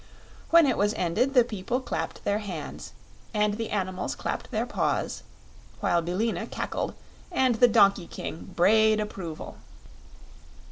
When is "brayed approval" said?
8.55-9.57